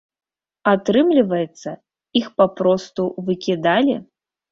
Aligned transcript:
Атрымліваецца, 0.69 1.69
іх 2.21 2.31
папросту 2.43 3.03
выкідалі? 3.29 3.95